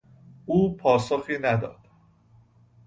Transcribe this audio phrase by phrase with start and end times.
[0.45, 1.87] او پاسخی نداد.